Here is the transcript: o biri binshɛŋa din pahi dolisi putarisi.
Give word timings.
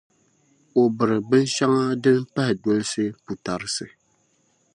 o 0.79 0.81
biri 0.95 1.17
binshɛŋa 1.29 1.83
din 2.03 2.19
pahi 2.33 2.53
dolisi 2.61 3.05
putarisi. 3.23 3.87